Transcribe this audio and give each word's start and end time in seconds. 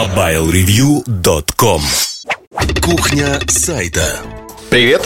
MobileReview.com 0.00 1.82
Кухня 2.82 3.38
сайта 3.46 4.20
Привет! 4.70 5.02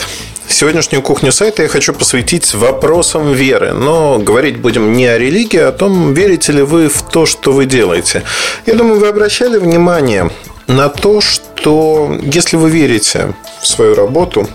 Сегодняшнюю 0.47 1.01
кухню 1.01 1.33
сайта 1.33 1.63
я 1.63 1.67
хочу 1.67 1.91
посвятить 1.91 2.53
вопросам 2.53 3.33
веры. 3.33 3.73
Но 3.73 4.19
говорить 4.19 4.57
будем 4.57 4.93
не 4.93 5.05
о 5.07 5.17
религии, 5.17 5.59
а 5.59 5.69
о 5.69 5.71
том, 5.73 6.13
верите 6.13 6.53
ли 6.53 6.61
вы 6.61 6.87
в 6.87 7.01
то, 7.01 7.25
что 7.25 7.51
вы 7.51 7.65
делаете. 7.65 8.23
Я 8.65 8.75
думаю, 8.75 9.01
вы 9.01 9.09
обращали 9.09 9.57
внимание 9.57 10.31
на 10.67 10.87
то, 10.87 11.19
что 11.19 12.17
если 12.23 12.55
вы 12.55 12.69
верите 12.69 13.35
в 13.61 13.67
свою 13.67 13.95
работу, 13.95 14.47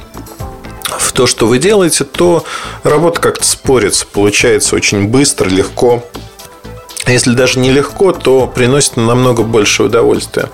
в 0.85 1.13
то, 1.13 1.27
что 1.27 1.49
вы 1.49 1.59
делаете, 1.59 2.05
то 2.05 2.45
работа 2.83 3.21
как-то 3.21 3.45
спорится, 3.45 4.07
получается 4.07 4.75
очень 4.75 5.09
быстро, 5.09 5.51
легко. 5.51 6.03
Если 7.07 7.33
даже 7.33 7.59
нелегко, 7.59 8.13
то 8.13 8.47
приносит 8.47 8.97
намного 8.97 9.43
больше 9.43 9.85
удовольствия. 9.85 10.51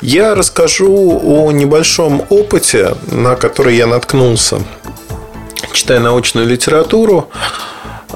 Я 0.00 0.34
расскажу 0.34 1.20
о 1.22 1.52
небольшом 1.52 2.24
опыте, 2.28 2.96
на 3.06 3.36
который 3.36 3.76
я 3.76 3.86
наткнулся, 3.86 4.62
читая 5.72 6.00
научную 6.00 6.46
литературу. 6.46 7.28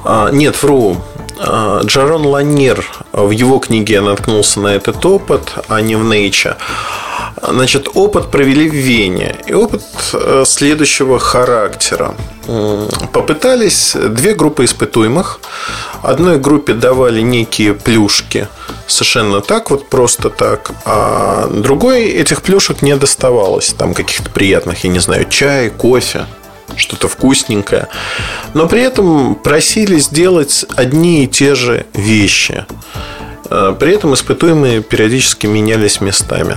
А, 0.05 0.31
нет, 0.31 0.61
вру. 0.63 0.97
А, 1.39 1.83
Джарон 1.85 2.27
Ланир 2.27 2.85
в 3.13 3.31
его 3.31 3.59
книге 3.59 3.95
я 3.95 4.03
наткнулся 4.03 4.61
на 4.61 4.69
этот 4.69 5.05
опыт, 5.07 5.53
а 5.69 5.81
не 5.81 5.97
в 5.97 6.03
Nature. 6.03 6.57
Значит, 7.43 7.89
опыт 7.95 8.31
провели 8.31 8.69
в 8.69 8.75
Вене. 8.75 9.37
И 9.47 9.53
опыт 9.53 9.83
э, 10.13 10.45
следующего 10.47 11.19
характера. 11.19 12.15
Попытались 13.13 13.95
две 13.95 14.35
группы 14.35 14.65
испытуемых. 14.65 15.41
Одной 16.03 16.39
группе 16.39 16.75
давали 16.75 17.21
некие 17.21 17.75
плюшки 17.75 18.49
совершенно 18.87 19.41
так, 19.41 19.71
вот 19.71 19.89
просто 19.89 20.31
так. 20.31 20.73
А 20.85 21.49
другой 21.49 22.05
этих 22.05 22.43
плюшек 22.43 22.83
не 22.83 22.97
доставалось. 22.97 23.73
Там 23.73 23.95
каких-то 23.95 24.31
приятных, 24.31 24.85
я 24.85 24.91
не 24.91 24.99
знаю, 24.99 25.29
чай, 25.29 25.71
кофе 25.71 26.27
что-то 26.77 27.09
вкусненькое. 27.09 27.89
Но 28.53 28.67
при 28.67 28.83
этом 28.83 29.35
просили 29.37 29.99
сделать 29.99 30.65
одни 30.77 31.25
и 31.25 31.29
те 31.29 31.55
же 31.55 31.87
вещи. 31.95 32.67
Э, 33.51 33.75
при 33.79 33.95
этом 33.95 34.15
испытуемые 34.15 34.83
периодически 34.83 35.47
менялись 35.47 36.01
местами. 36.01 36.57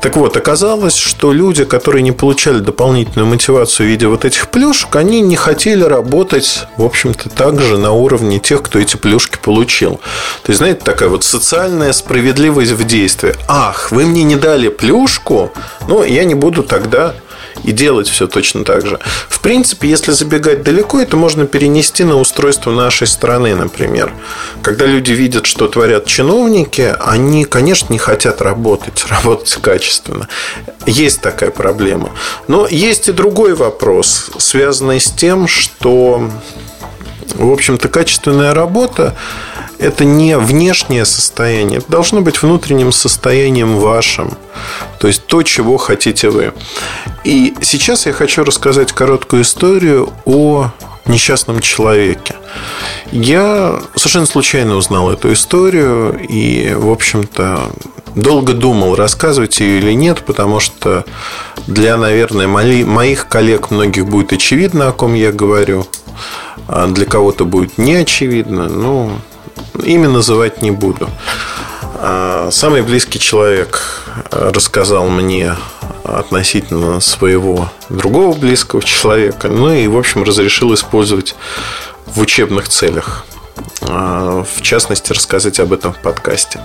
Так 0.00 0.16
вот, 0.16 0.36
оказалось, 0.36 0.96
что 0.96 1.32
люди, 1.32 1.64
которые 1.64 2.02
не 2.02 2.12
получали 2.12 2.60
дополнительную 2.60 3.26
мотивацию 3.26 3.86
в 3.86 3.90
виде 3.90 4.06
вот 4.06 4.24
этих 4.24 4.48
плюшек, 4.48 4.94
они 4.96 5.20
не 5.20 5.36
хотели 5.36 5.82
работать, 5.82 6.66
в 6.76 6.84
общем-то, 6.84 7.28
так 7.30 7.60
же 7.60 7.78
на 7.78 7.92
уровне 7.92 8.38
тех, 8.38 8.62
кто 8.62 8.78
эти 8.78 8.96
плюшки 8.96 9.38
получил. 9.42 10.00
То 10.42 10.50
есть, 10.50 10.58
знаете, 10.58 10.80
такая 10.84 11.08
вот 11.08 11.24
социальная 11.24 11.92
справедливость 11.92 12.72
в 12.72 12.84
действии. 12.84 13.34
Ах, 13.48 13.90
вы 13.90 14.06
мне 14.06 14.22
не 14.22 14.36
дали 14.36 14.68
плюшку, 14.68 15.52
но 15.88 16.04
я 16.04 16.24
не 16.24 16.34
буду 16.34 16.62
тогда 16.62 17.14
и 17.64 17.72
делать 17.72 18.08
все 18.08 18.26
точно 18.26 18.64
так 18.64 18.86
же. 18.86 18.98
В 19.28 19.40
принципе, 19.40 19.88
если 19.88 20.12
забегать 20.12 20.62
далеко, 20.62 21.00
это 21.00 21.16
можно 21.16 21.46
перенести 21.46 22.04
на 22.04 22.16
устройство 22.16 22.72
нашей 22.72 23.06
страны, 23.06 23.54
например. 23.54 24.12
Когда 24.62 24.86
люди 24.86 25.12
видят, 25.12 25.46
что 25.46 25.68
творят 25.68 26.06
чиновники, 26.06 26.94
они, 27.00 27.44
конечно, 27.44 27.92
не 27.92 27.98
хотят 27.98 28.40
работать, 28.42 29.04
работать 29.08 29.52
качественно. 29.62 30.28
Есть 30.86 31.20
такая 31.20 31.50
проблема. 31.50 32.10
Но 32.48 32.66
есть 32.66 33.08
и 33.08 33.12
другой 33.12 33.54
вопрос, 33.54 34.30
связанный 34.38 35.00
с 35.00 35.10
тем, 35.10 35.46
что, 35.48 36.28
в 37.34 37.52
общем-то, 37.52 37.88
качественная 37.88 38.54
работа 38.54 39.16
это 39.80 40.04
не 40.04 40.36
внешнее 40.36 41.04
состояние, 41.04 41.78
это 41.78 41.90
должно 41.90 42.20
быть 42.20 42.42
внутренним 42.42 42.92
состоянием 42.92 43.78
вашим. 43.78 44.36
То 44.98 45.08
есть 45.08 45.26
то, 45.26 45.42
чего 45.42 45.78
хотите 45.78 46.28
вы. 46.28 46.52
И 47.24 47.54
сейчас 47.62 48.06
я 48.06 48.12
хочу 48.12 48.44
рассказать 48.44 48.92
короткую 48.92 49.42
историю 49.42 50.10
о 50.26 50.70
несчастном 51.06 51.60
человеке. 51.60 52.36
Я 53.10 53.80
совершенно 53.96 54.26
случайно 54.26 54.76
узнал 54.76 55.10
эту 55.10 55.32
историю 55.32 56.18
и, 56.28 56.74
в 56.74 56.90
общем-то, 56.90 57.70
долго 58.14 58.52
думал, 58.52 58.96
рассказывать 58.96 59.60
ее 59.60 59.78
или 59.78 59.92
нет, 59.92 60.22
потому 60.26 60.60
что 60.60 61.04
для, 61.66 61.96
наверное, 61.96 62.46
моих 62.46 63.28
коллег 63.28 63.70
многих 63.70 64.06
будет 64.06 64.32
очевидно, 64.32 64.88
о 64.88 64.92
ком 64.92 65.14
я 65.14 65.32
говорю, 65.32 65.86
а 66.68 66.86
для 66.86 67.06
кого-то 67.06 67.44
будет 67.44 67.78
не 67.78 67.94
очевидно. 67.94 68.68
Ну, 68.68 69.12
Имя 69.82 70.08
называть 70.08 70.62
не 70.62 70.70
буду. 70.70 71.08
А, 71.94 72.48
самый 72.50 72.82
близкий 72.82 73.18
человек 73.18 74.02
рассказал 74.30 75.08
мне 75.08 75.54
относительно 76.04 77.00
своего 77.00 77.70
другого 77.88 78.36
близкого 78.36 78.82
человека. 78.82 79.48
Ну 79.48 79.72
и, 79.72 79.86
в 79.86 79.96
общем, 79.96 80.22
разрешил 80.22 80.72
использовать 80.74 81.34
в 82.06 82.20
учебных 82.20 82.68
целях. 82.68 83.24
А, 83.82 84.44
в 84.44 84.62
частности, 84.62 85.12
рассказать 85.12 85.60
об 85.60 85.72
этом 85.72 85.92
в 85.92 85.98
подкасте. 85.98 86.60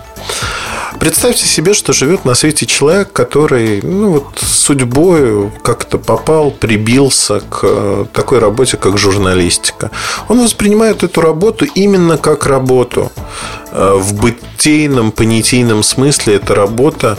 Представьте 1.00 1.46
себе, 1.46 1.74
что 1.74 1.94
живет 1.94 2.26
на 2.26 2.36
свете 2.36 2.66
человек, 2.66 3.12
который 3.12 3.82
ну, 3.82 4.12
вот, 4.12 4.40
судьбой 4.40 5.52
как-то 5.62 5.98
попал, 5.98 6.52
прибился 6.52 7.42
к 7.42 7.60
э, 7.64 8.06
такой 8.14 8.40
работе, 8.40 8.78
как 8.78 8.98
журналистика. 8.98 9.92
Он 10.30 10.42
воспринимает 10.42 11.04
эту 11.04 11.22
работу 11.22 11.66
именно 11.66 12.18
как 12.18 12.46
работу. 12.46 13.12
Э, 13.72 13.96
в 13.98 14.14
бытийном, 14.14 15.12
понятийном 15.12 15.84
смысле 15.84 16.36
это 16.36 16.56
работа 16.56 17.18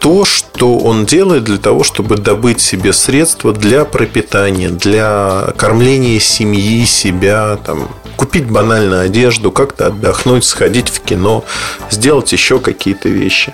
то, 0.00 0.24
что 0.24 0.78
он 0.78 1.06
делает 1.06 1.44
для 1.44 1.58
того, 1.58 1.84
чтобы 1.84 2.16
добыть 2.16 2.60
себе 2.60 2.92
средства 2.92 3.52
для 3.52 3.84
пропитания, 3.84 4.70
для 4.70 5.52
кормления 5.56 6.20
семьи, 6.20 6.84
себя, 6.84 7.58
там, 7.64 7.88
купить 8.16 8.50
банально 8.50 9.02
одежду, 9.02 9.50
как-то 9.50 9.86
отдохнуть, 9.86 10.44
сходить 10.44 10.88
в 10.88 11.00
кино, 11.00 11.44
сделать 11.90 12.32
еще 12.32 12.58
какие-то 12.58 13.08
вещи. 13.08 13.52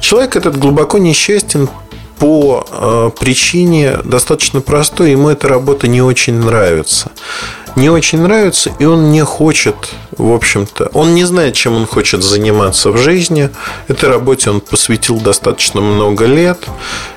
Человек 0.00 0.36
этот 0.36 0.58
глубоко 0.58 0.98
несчастен 0.98 1.68
по 2.18 2.66
э, 2.70 3.10
причине 3.18 3.98
достаточно 4.04 4.60
простой, 4.60 5.12
ему 5.12 5.30
эта 5.30 5.48
работа 5.48 5.88
не 5.88 6.00
очень 6.00 6.34
нравится 6.34 7.10
не 7.76 7.90
очень 7.90 8.20
нравится, 8.20 8.72
и 8.78 8.84
он 8.84 9.10
не 9.10 9.24
хочет, 9.24 9.74
в 10.16 10.32
общем-то, 10.32 10.90
он 10.92 11.14
не 11.14 11.24
знает, 11.24 11.54
чем 11.54 11.74
он 11.74 11.86
хочет 11.86 12.22
заниматься 12.22 12.90
в 12.90 12.98
жизни. 12.98 13.50
Этой 13.88 14.08
работе 14.08 14.50
он 14.50 14.60
посвятил 14.60 15.20
достаточно 15.20 15.80
много 15.80 16.26
лет. 16.26 16.58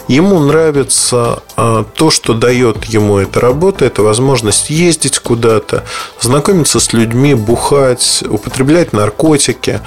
Ему 0.07 0.39
нравится 0.39 1.43
а, 1.55 1.83
то, 1.83 2.09
что 2.09 2.33
дает 2.33 2.85
ему 2.85 3.17
эта 3.19 3.39
работа, 3.39 3.85
это 3.85 4.01
возможность 4.01 4.69
ездить 4.69 5.19
куда-то, 5.19 5.83
знакомиться 6.19 6.79
с 6.79 6.93
людьми, 6.93 7.35
бухать, 7.35 8.23
употреблять 8.27 8.93
наркотики. 8.93 9.81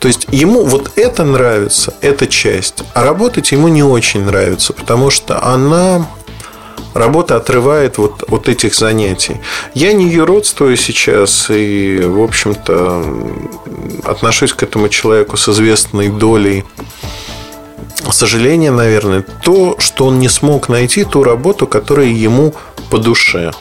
То 0.00 0.08
есть 0.08 0.26
ему 0.30 0.64
вот 0.64 0.92
это 0.96 1.24
нравится, 1.24 1.92
эта 2.00 2.26
часть, 2.26 2.82
а 2.94 3.04
работать 3.04 3.52
ему 3.52 3.68
не 3.68 3.82
очень 3.82 4.24
нравится, 4.24 4.72
потому 4.72 5.10
что 5.10 5.44
она 5.44 6.06
работа 6.94 7.36
отрывает 7.36 7.98
вот 7.98 8.24
от 8.28 8.48
этих 8.48 8.74
занятий. 8.74 9.40
Я 9.74 9.92
не 9.92 10.08
юродствую 10.08 10.76
сейчас 10.76 11.50
и, 11.50 12.00
в 12.02 12.20
общем-то, 12.22 13.04
отношусь 14.04 14.52
к 14.52 14.62
этому 14.62 14.88
человеку 14.88 15.36
с 15.36 15.48
известной 15.48 16.08
долей 16.08 16.64
сожаления, 18.10 18.70
наверное, 18.70 19.24
то, 19.42 19.76
что 19.78 20.06
он 20.06 20.18
не 20.18 20.28
смог 20.28 20.68
найти 20.68 21.04
ту 21.04 21.22
работу, 21.22 21.66
которая 21.66 22.06
ему 22.06 22.54
по 22.90 22.98
душе. 22.98 23.52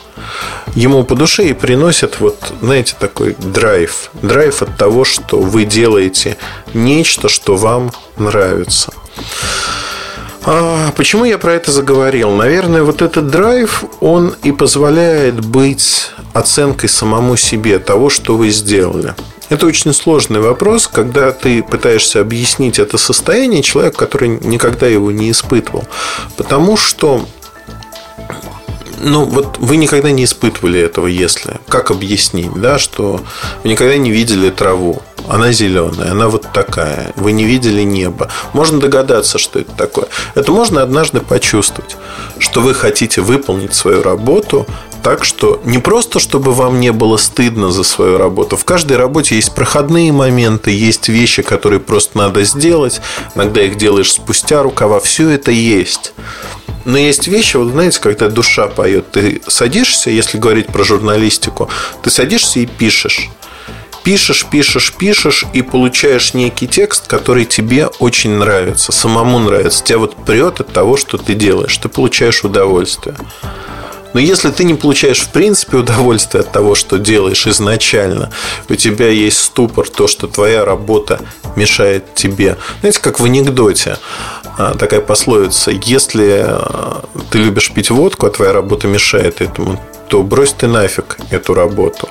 Ему 0.75 1.03
по 1.03 1.15
душе 1.15 1.49
и 1.49 1.53
приносит 1.53 2.19
вот, 2.19 2.53
знаете, 2.61 2.95
такой 2.99 3.35
драйв. 3.37 4.11
Драйв 4.21 4.61
от 4.61 4.77
того, 4.77 5.05
что 5.05 5.39
вы 5.39 5.65
делаете 5.65 6.37
нечто, 6.73 7.29
что 7.29 7.55
вам 7.55 7.91
нравится. 8.17 8.93
А 10.51 10.91
почему 10.97 11.25
я 11.25 11.37
про 11.37 11.53
это 11.53 11.71
заговорил? 11.71 12.31
Наверное, 12.31 12.81
вот 12.81 13.03
этот 13.03 13.27
драйв, 13.27 13.83
он 13.99 14.33
и 14.41 14.51
позволяет 14.51 15.45
быть 15.45 16.09
оценкой 16.33 16.89
самому 16.89 17.37
себе 17.37 17.77
того, 17.77 18.09
что 18.09 18.35
вы 18.35 18.49
сделали. 18.49 19.13
Это 19.49 19.67
очень 19.67 19.93
сложный 19.93 20.39
вопрос, 20.39 20.87
когда 20.87 21.31
ты 21.33 21.61
пытаешься 21.61 22.21
объяснить 22.21 22.79
это 22.79 22.97
состояние 22.97 23.61
человеку, 23.61 23.99
который 23.99 24.27
никогда 24.27 24.87
его 24.87 25.11
не 25.11 25.29
испытывал. 25.29 25.83
Потому 26.35 26.77
что 26.77 27.27
ну, 28.99 29.25
вот 29.25 29.57
вы 29.59 29.77
никогда 29.77 30.11
не 30.11 30.25
испытывали 30.25 30.79
этого, 30.79 31.07
если. 31.07 31.59
Как 31.67 31.91
объяснить, 31.91 32.53
да, 32.53 32.77
что 32.77 33.21
вы 33.63 33.69
никогда 33.69 33.97
не 33.97 34.11
видели 34.11 34.49
траву. 34.49 35.01
Она 35.27 35.51
зеленая, 35.51 36.11
она 36.11 36.27
вот 36.27 36.47
такая. 36.53 37.13
Вы 37.15 37.31
не 37.31 37.43
видели 37.43 37.83
небо. 37.83 38.29
Можно 38.53 38.79
догадаться, 38.79 39.37
что 39.37 39.59
это 39.59 39.71
такое. 39.73 40.07
Это 40.35 40.51
можно 40.51 40.81
однажды 40.81 41.19
почувствовать, 41.19 41.97
что 42.39 42.61
вы 42.61 42.73
хотите 42.73 43.21
выполнить 43.21 43.73
свою 43.73 44.01
работу 44.01 44.65
так, 45.03 45.23
что 45.23 45.61
не 45.63 45.77
просто, 45.79 46.19
чтобы 46.19 46.53
вам 46.53 46.79
не 46.79 46.91
было 46.91 47.17
стыдно 47.17 47.71
за 47.71 47.83
свою 47.83 48.17
работу. 48.17 48.57
В 48.57 48.65
каждой 48.65 48.97
работе 48.97 49.35
есть 49.35 49.55
проходные 49.55 50.11
моменты, 50.11 50.71
есть 50.71 51.07
вещи, 51.07 51.41
которые 51.41 51.79
просто 51.79 52.17
надо 52.17 52.43
сделать. 52.43 53.01
Иногда 53.35 53.61
их 53.61 53.77
делаешь 53.77 54.11
спустя 54.11 54.61
рукава. 54.61 54.99
Все 54.99 55.29
это 55.29 55.51
есть. 55.51 56.13
Но 56.89 56.97
есть 56.97 57.27
вещи, 57.27 57.55
вот 57.55 57.69
знаете, 57.69 57.99
когда 57.99 58.29
душа 58.29 58.67
поет, 58.67 59.11
ты 59.11 59.43
садишься, 59.47 60.09
если 60.09 60.39
говорить 60.39 60.67
про 60.67 60.83
журналистику, 60.83 61.69
ты 62.01 62.09
садишься 62.09 62.61
и 62.61 62.65
пишешь. 62.65 63.29
Пишешь, 64.03 64.47
пишешь, 64.49 64.93
пишешь 64.97 65.45
и 65.53 65.61
получаешь 65.61 66.33
некий 66.33 66.67
текст, 66.67 67.05
который 67.05 67.45
тебе 67.45 67.85
очень 67.99 68.31
нравится, 68.31 68.91
самому 68.91 69.37
нравится. 69.37 69.83
Тебя 69.83 69.99
вот 69.99 70.15
прет 70.25 70.61
от 70.61 70.73
того, 70.73 70.97
что 70.97 71.19
ты 71.19 71.35
делаешь. 71.35 71.77
Ты 71.77 71.89
получаешь 71.89 72.43
удовольствие. 72.43 73.15
Но 74.13 74.19
если 74.19 74.49
ты 74.49 74.63
не 74.63 74.73
получаешь 74.73 75.19
в 75.19 75.29
принципе 75.29 75.77
удовольствие 75.77 76.41
от 76.41 76.51
того, 76.51 76.75
что 76.75 76.97
делаешь 76.97 77.45
изначально, 77.47 78.31
у 78.67 78.75
тебя 78.75 79.09
есть 79.09 79.37
ступор, 79.37 79.87
то, 79.87 80.07
что 80.07 80.27
твоя 80.27 80.65
работа 80.65 81.19
мешает 81.55 82.15
тебе. 82.15 82.57
Знаете, 82.79 82.99
как 83.01 83.19
в 83.19 83.25
анекдоте 83.25 83.97
а, 84.57 84.75
такая 84.75 85.01
пословица, 85.01 85.71
если 85.71 86.43
а, 86.45 87.03
ты 87.29 87.39
любишь 87.39 87.71
пить 87.71 87.91
водку, 87.91 88.25
а 88.25 88.31
твоя 88.31 88.53
работа 88.53 88.87
мешает 88.87 89.41
этому, 89.41 89.81
то 90.07 90.23
брось 90.23 90.53
ты 90.53 90.67
нафиг 90.67 91.17
эту 91.29 91.53
работу. 91.53 92.09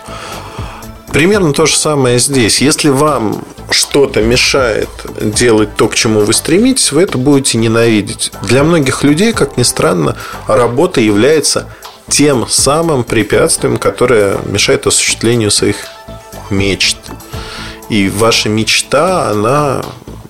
Примерно 1.12 1.52
то 1.52 1.66
же 1.66 1.76
самое 1.76 2.18
здесь. 2.18 2.60
Если 2.60 2.90
вам 2.90 3.42
что-то 3.70 4.22
мешает 4.22 4.88
делать 5.20 5.74
то, 5.74 5.88
к 5.88 5.94
чему 5.94 6.20
вы 6.20 6.32
стремитесь, 6.32 6.92
вы 6.92 7.02
это 7.02 7.18
будете 7.18 7.58
ненавидеть. 7.58 8.30
Для 8.42 8.62
многих 8.62 9.02
людей, 9.04 9.32
как 9.32 9.56
ни 9.56 9.62
странно, 9.62 10.16
работа 10.46 11.00
является 11.00 11.66
тем 12.08 12.48
самым 12.48 13.04
препятствием, 13.04 13.76
которое 13.76 14.38
мешает 14.46 14.86
осуществлению 14.86 15.50
своих 15.50 15.76
мечт. 16.50 16.98
И 17.88 18.08
ваша 18.08 18.48
мечта, 18.48 19.30
она 19.30 19.82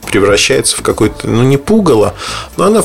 превращается 0.06 0.76
в 0.76 0.82
какой-то, 0.82 1.28
ну 1.28 1.42
не 1.42 1.56
пугало, 1.56 2.14
но 2.56 2.66
она 2.66 2.82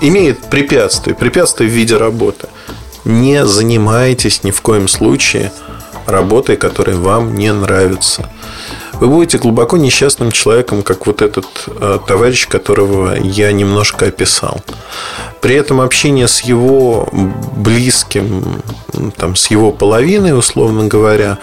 имеет 0.00 0.38
препятствие, 0.44 1.16
препятствие 1.16 1.68
в 1.68 1.72
виде 1.72 1.96
работы. 1.96 2.48
Не 3.04 3.46
занимайтесь 3.46 4.44
ни 4.44 4.50
в 4.50 4.60
коем 4.60 4.86
случае 4.86 5.52
работой, 6.06 6.56
которая 6.56 6.96
вам 6.96 7.34
не 7.34 7.52
нравится 7.52 8.28
вы 9.00 9.06
будете 9.08 9.38
глубоко 9.38 9.76
несчастным 9.76 10.32
человеком, 10.32 10.82
как 10.82 11.06
вот 11.06 11.22
этот 11.22 11.46
э, 11.66 11.98
товарищ, 12.06 12.48
которого 12.48 13.16
я 13.16 13.52
немножко 13.52 14.06
описал. 14.06 14.60
При 15.40 15.54
этом 15.54 15.80
общение 15.80 16.26
с 16.26 16.40
его 16.40 17.08
близким, 17.56 18.62
там, 19.16 19.36
с 19.36 19.50
его 19.50 19.70
половиной, 19.70 20.36
условно 20.36 20.88
говоря, 20.88 21.38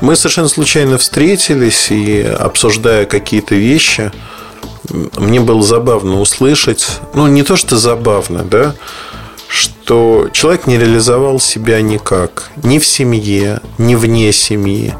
мы 0.00 0.16
совершенно 0.16 0.48
случайно 0.48 0.98
встретились 0.98 1.90
и 1.90 2.20
обсуждая 2.20 3.06
какие-то 3.06 3.54
вещи, 3.54 4.12
мне 5.16 5.40
было 5.40 5.62
забавно 5.62 6.20
услышать, 6.20 7.00
ну 7.14 7.26
не 7.28 7.42
то 7.42 7.56
что 7.56 7.76
забавно, 7.76 8.42
да, 8.42 8.74
что 9.48 10.28
человек 10.32 10.66
не 10.66 10.76
реализовал 10.76 11.38
себя 11.38 11.80
никак, 11.80 12.50
ни 12.62 12.78
в 12.78 12.86
семье, 12.86 13.60
ни 13.78 13.94
вне 13.94 14.32
семьи 14.32 14.94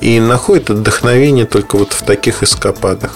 и 0.00 0.20
находит 0.20 0.70
вдохновение 0.70 1.44
только 1.44 1.76
вот 1.76 1.92
в 1.92 2.02
таких 2.02 2.42
эскападах. 2.42 3.12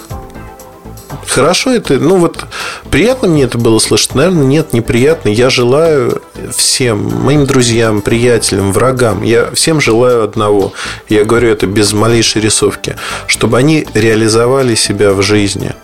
Хорошо 1.27 1.71
это, 1.71 1.95
ну 1.95 2.19
вот 2.19 2.45
приятно 2.91 3.29
мне 3.29 3.45
это 3.45 3.59
было 3.59 3.79
слышать, 3.79 4.15
наверное, 4.15 4.45
нет, 4.45 4.73
неприятно. 4.73 5.31
Я 5.31 5.51
желаю 5.51 6.23
всем, 6.55 7.23
моим 7.23 7.47
друзьям, 7.47 8.03
приятелям, 8.03 8.73
врагам, 8.73 9.23
я 9.23 9.51
всем 9.53 9.81
желаю 9.81 10.23
одного. 10.25 10.73
Я 11.09 11.25
говорю 11.25 11.49
это 11.49 11.67
без 11.67 11.93
малейшей 11.93 12.43
рисовки, 12.43 12.97
чтобы 13.27 13.59
они 13.59 13.87
реализовали 13.95 14.75
себя 14.75 15.13
в 15.13 15.23
жизни. 15.23 15.75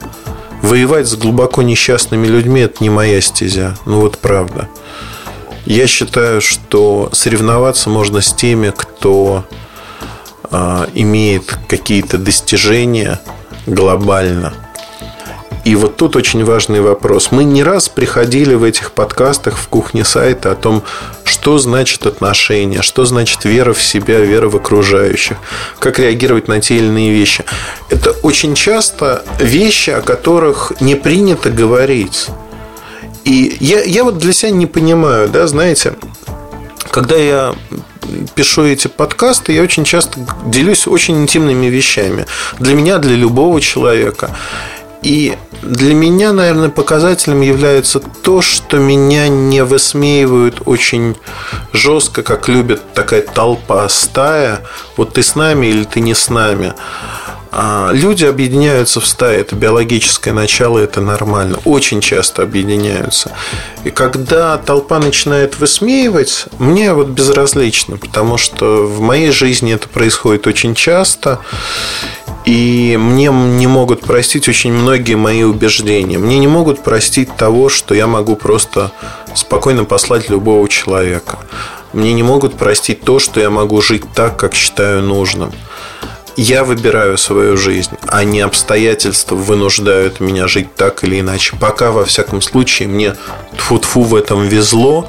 Воевать 0.62 1.08
с 1.08 1.16
глубоко 1.16 1.62
несчастными 1.62 2.26
людьми– 2.26 2.60
это 2.62 2.76
не 2.80 2.90
моя 2.90 3.20
стезя. 3.20 3.76
Ну 3.86 4.00
вот 4.00 4.18
правда. 4.18 4.68
Я 5.64 5.86
считаю, 5.86 6.40
что 6.40 7.08
соревноваться 7.12 7.88
можно 7.88 8.20
с 8.20 8.32
теми, 8.32 8.72
кто 8.76 9.44
имеет 10.50 11.58
какие-то 11.68 12.18
достижения 12.18 13.20
глобально. 13.66 14.52
И 15.64 15.76
вот 15.76 15.96
тут 15.96 16.16
очень 16.16 16.44
важный 16.44 16.80
вопрос. 16.80 17.32
Мы 17.32 17.44
не 17.44 17.62
раз 17.62 17.88
приходили 17.88 18.54
в 18.54 18.64
этих 18.64 18.92
подкастах 18.92 19.56
в 19.58 19.68
кухне 19.68 20.04
сайта 20.04 20.52
о 20.52 20.54
том, 20.54 20.82
что 21.24 21.58
значит 21.58 22.06
отношения, 22.06 22.82
что 22.82 23.04
значит 23.04 23.44
вера 23.44 23.74
в 23.74 23.82
себя, 23.82 24.20
вера 24.20 24.48
в 24.48 24.56
окружающих, 24.56 25.36
как 25.78 25.98
реагировать 25.98 26.48
на 26.48 26.60
те 26.60 26.76
или 26.76 26.86
иные 26.86 27.12
вещи. 27.12 27.44
Это 27.90 28.12
очень 28.22 28.54
часто 28.54 29.22
вещи, 29.38 29.90
о 29.90 30.00
которых 30.00 30.72
не 30.80 30.94
принято 30.94 31.50
говорить. 31.50 32.28
И 33.24 33.56
я, 33.60 33.82
я 33.82 34.02
вот 34.02 34.16
для 34.16 34.32
себя 34.32 34.50
не 34.50 34.66
понимаю, 34.66 35.28
да, 35.28 35.46
знаете, 35.46 35.94
когда 36.90 37.16
я 37.16 37.54
пишу 38.34 38.64
эти 38.64 38.88
подкасты, 38.88 39.52
я 39.52 39.62
очень 39.62 39.84
часто 39.84 40.20
делюсь 40.46 40.86
очень 40.86 41.22
интимными 41.22 41.66
вещами. 41.66 42.26
Для 42.58 42.74
меня, 42.74 42.98
для 42.98 43.14
любого 43.14 43.60
человека. 43.60 44.36
И 45.02 45.36
для 45.62 45.94
меня, 45.94 46.32
наверное, 46.32 46.68
показателем 46.68 47.40
является 47.40 48.00
то, 48.00 48.42
что 48.42 48.78
меня 48.78 49.28
не 49.28 49.64
высмеивают 49.64 50.62
очень 50.66 51.16
жестко, 51.72 52.22
как 52.22 52.48
любит 52.48 52.92
такая 52.92 53.22
толпа 53.22 53.88
стая. 53.88 54.60
Вот 54.96 55.14
ты 55.14 55.22
с 55.22 55.34
нами 55.34 55.66
или 55.68 55.84
ты 55.84 56.00
не 56.00 56.14
с 56.14 56.28
нами. 56.28 56.74
А, 57.52 57.90
люди 57.92 58.24
объединяются 58.24 59.00
в 59.00 59.06
стаи, 59.06 59.38
это 59.38 59.56
биологическое 59.56 60.32
начало, 60.32 60.78
это 60.78 61.00
нормально. 61.00 61.58
Очень 61.64 62.00
часто 62.00 62.42
объединяются. 62.42 63.32
И 63.84 63.90
когда 63.90 64.56
толпа 64.56 64.98
начинает 64.98 65.58
высмеивать, 65.58 66.46
мне 66.58 66.92
вот 66.92 67.08
безразлично, 67.08 67.96
потому 67.96 68.38
что 68.38 68.86
в 68.86 69.00
моей 69.00 69.32
жизни 69.32 69.72
это 69.74 69.88
происходит 69.88 70.46
очень 70.46 70.74
часто. 70.74 71.40
И 72.44 72.96
мне 72.98 73.26
не 73.26 73.66
могут 73.66 74.00
простить 74.00 74.48
очень 74.48 74.72
многие 74.72 75.14
мои 75.14 75.42
убеждения. 75.42 76.18
Мне 76.18 76.38
не 76.38 76.48
могут 76.48 76.82
простить 76.82 77.36
того, 77.36 77.68
что 77.68 77.94
я 77.94 78.06
могу 78.06 78.34
просто 78.34 78.92
спокойно 79.34 79.84
послать 79.84 80.30
любого 80.30 80.66
человека. 80.68 81.38
Мне 81.92 82.12
не 82.12 82.22
могут 82.22 82.54
простить 82.54 83.02
то, 83.02 83.18
что 83.18 83.40
я 83.40 83.50
могу 83.50 83.82
жить 83.82 84.04
так, 84.14 84.38
как 84.38 84.54
считаю 84.54 85.02
нужным 85.02 85.52
я 86.36 86.64
выбираю 86.64 87.18
свою 87.18 87.56
жизнь, 87.56 87.92
а 88.06 88.24
не 88.24 88.40
обстоятельства 88.40 89.34
вынуждают 89.34 90.20
меня 90.20 90.48
жить 90.48 90.74
так 90.74 91.04
или 91.04 91.20
иначе. 91.20 91.56
Пока, 91.60 91.90
во 91.90 92.04
всяком 92.04 92.42
случае, 92.42 92.88
мне 92.88 93.16
тфу-тфу 93.56 94.02
в 94.02 94.14
этом 94.14 94.46
везло. 94.46 95.08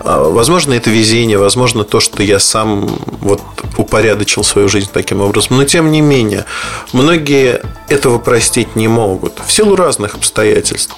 А, 0.00 0.24
возможно, 0.24 0.72
это 0.72 0.90
везение, 0.90 1.38
возможно, 1.38 1.84
то, 1.84 2.00
что 2.00 2.22
я 2.22 2.38
сам 2.38 2.86
вот 3.20 3.42
упорядочил 3.76 4.44
свою 4.44 4.68
жизнь 4.68 4.90
таким 4.92 5.20
образом. 5.20 5.58
Но, 5.58 5.64
тем 5.64 5.90
не 5.90 6.00
менее, 6.00 6.46
многие 6.92 7.62
этого 7.88 8.18
простить 8.18 8.76
не 8.76 8.88
могут 8.88 9.40
в 9.46 9.52
силу 9.52 9.76
разных 9.76 10.14
обстоятельств. 10.14 10.96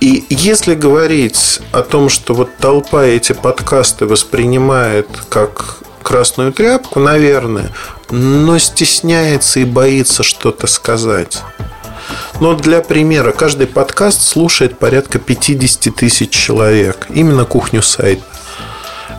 И 0.00 0.24
если 0.28 0.74
говорить 0.74 1.60
о 1.72 1.82
том, 1.82 2.10
что 2.10 2.34
вот 2.34 2.50
толпа 2.58 3.04
эти 3.04 3.32
подкасты 3.32 4.06
воспринимает 4.06 5.08
как 5.30 5.78
красную 6.06 6.52
тряпку, 6.52 7.00
наверное, 7.00 7.72
но 8.10 8.58
стесняется 8.58 9.58
и 9.58 9.64
боится 9.64 10.22
что-то 10.22 10.68
сказать. 10.68 11.42
Но 12.40 12.54
для 12.54 12.80
примера, 12.80 13.32
каждый 13.32 13.66
подкаст 13.66 14.22
слушает 14.22 14.78
порядка 14.78 15.18
50 15.18 15.92
тысяч 15.96 16.30
человек. 16.30 17.08
Именно 17.10 17.44
кухню 17.44 17.82
сайт. 17.82 18.20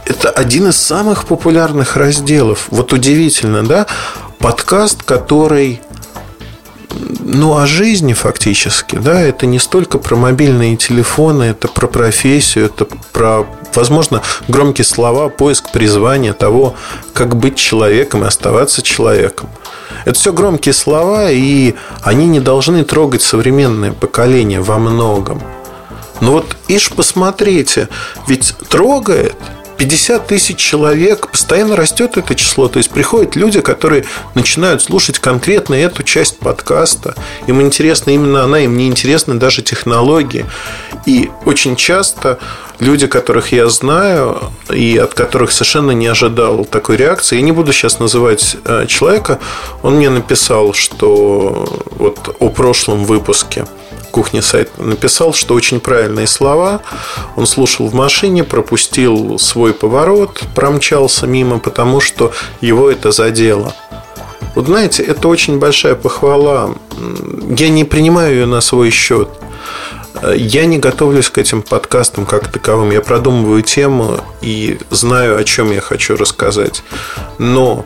Это 0.05 0.29
один 0.29 0.69
из 0.69 0.77
самых 0.77 1.25
популярных 1.25 1.97
разделов. 1.97 2.67
Вот 2.69 2.93
удивительно, 2.93 3.63
да? 3.63 3.85
Подкаст, 4.39 5.03
который 5.03 5.81
ну, 7.27 7.57
о 7.57 7.65
жизни 7.65 8.13
фактически, 8.13 8.95
да, 8.95 9.21
это 9.21 9.45
не 9.45 9.59
столько 9.59 9.97
про 9.97 10.15
мобильные 10.15 10.77
телефоны, 10.77 11.43
это 11.43 11.67
про 11.67 11.87
профессию, 11.87 12.65
это 12.65 12.87
про, 13.11 13.45
возможно, 13.75 14.21
громкие 14.47 14.85
слова, 14.85 15.27
поиск 15.27 15.71
призвания 15.71 16.31
того, 16.31 16.75
как 17.13 17.35
быть 17.35 17.57
человеком 17.57 18.23
и 18.23 18.27
оставаться 18.27 18.81
человеком. 18.81 19.49
Это 20.05 20.17
все 20.17 20.31
громкие 20.31 20.73
слова, 20.73 21.29
и 21.29 21.75
они 22.01 22.27
не 22.27 22.39
должны 22.39 22.85
трогать 22.85 23.21
современное 23.21 23.91
поколение 23.91 24.61
во 24.61 24.79
многом. 24.79 25.41
Но 26.21 26.31
вот 26.31 26.55
ишь 26.69 26.89
посмотрите, 26.91 27.89
ведь 28.27 28.55
трогает 28.69 29.35
50 29.77 30.27
тысяч 30.27 30.57
человек, 30.57 31.29
постоянно 31.29 31.75
растет 31.75 32.17
это 32.17 32.35
число. 32.35 32.67
То 32.67 32.77
есть 32.77 32.89
приходят 32.89 33.35
люди, 33.35 33.61
которые 33.61 34.05
начинают 34.35 34.81
слушать 34.81 35.19
конкретно 35.19 35.75
эту 35.75 36.03
часть 36.03 36.39
подкаста. 36.39 37.15
Им 37.47 37.61
интересна 37.61 38.11
именно 38.11 38.43
она, 38.43 38.59
им 38.59 38.75
не 38.75 38.87
интересны 38.87 39.35
даже 39.35 39.61
технологии. 39.61 40.45
И 41.05 41.29
очень 41.45 41.75
часто 41.75 42.39
люди, 42.79 43.07
которых 43.07 43.51
я 43.51 43.69
знаю 43.69 44.51
и 44.69 44.97
от 44.97 45.13
которых 45.13 45.51
совершенно 45.51 45.91
не 45.91 46.07
ожидал 46.07 46.65
такой 46.65 46.97
реакции, 46.97 47.37
я 47.37 47.41
не 47.41 47.51
буду 47.51 47.71
сейчас 47.71 47.99
называть 47.99 48.57
э, 48.65 48.85
человека, 48.87 49.39
он 49.83 49.95
мне 49.95 50.09
написал, 50.09 50.73
что 50.73 51.83
вот 51.91 52.35
о 52.39 52.49
прошлом 52.49 53.05
выпуске 53.05 53.65
кухни 54.17 54.39
сайт 54.39 54.79
написал, 54.79 55.31
что 55.31 55.53
очень 55.53 55.79
правильные 55.79 56.25
слова. 56.25 56.81
Он 57.35 57.45
слушал 57.45 57.87
в 57.87 57.93
машине, 57.93 58.43
пропустил 58.43 59.37
свой 59.37 59.75
поворот, 59.75 60.41
промчался 60.55 61.27
мимо, 61.27 61.59
потому 61.59 62.01
что 62.01 62.31
его 62.59 62.89
это 62.89 63.11
задело. 63.11 63.75
Вот 64.55 64.65
знаете, 64.65 65.03
это 65.03 65.27
очень 65.27 65.59
большая 65.59 65.93
похвала. 65.93 66.73
Я 67.55 67.69
не 67.69 67.83
принимаю 67.83 68.33
ее 68.33 68.45
на 68.47 68.59
свой 68.59 68.89
счет. 68.89 69.29
Я 70.35 70.65
не 70.65 70.79
готовлюсь 70.79 71.29
к 71.29 71.37
этим 71.37 71.61
подкастам 71.61 72.25
как 72.25 72.51
таковым. 72.51 72.89
Я 72.89 73.01
продумываю 73.01 73.61
тему 73.61 74.19
и 74.41 74.79
знаю, 74.89 75.37
о 75.37 75.43
чем 75.43 75.71
я 75.71 75.79
хочу 75.79 76.17
рассказать. 76.17 76.81
Но 77.37 77.85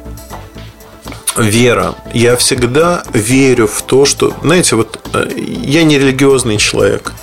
вера. 1.37 1.95
Я 2.13 2.35
всегда 2.35 3.03
верю 3.13 3.67
в 3.67 3.81
то, 3.83 4.05
что, 4.05 4.35
знаете, 4.43 4.75
вот 4.75 4.99
э, 5.13 5.29
я 5.37 5.83
не 5.83 5.97
религиозный 5.97 6.57
человек. 6.57 7.13